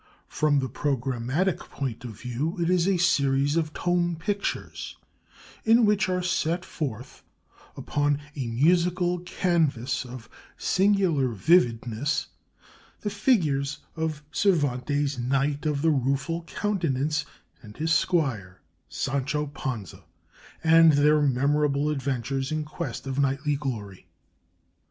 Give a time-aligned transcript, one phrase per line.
[0.29, 4.97] From the programmatic point of view, it is a series of tone pictures
[5.63, 7.21] in which are set forth,
[7.77, 10.27] upon a musical canvas of
[10.57, 12.29] singular vividness,
[13.01, 17.23] the figures of Cervantes' Knight of the Rueful Countenance
[17.61, 18.59] and his squire
[18.89, 20.05] Sancho Panza,
[20.63, 24.07] and their memorable adventures in quest of knightly glory.